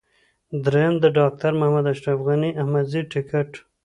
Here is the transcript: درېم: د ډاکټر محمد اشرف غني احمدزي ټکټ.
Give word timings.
درېم: 0.65 0.93
د 1.03 1.05
ډاکټر 1.17 1.51
محمد 1.59 1.85
اشرف 1.93 2.19
غني 2.27 2.51
احمدزي 2.61 3.01
ټکټ. 3.11 3.49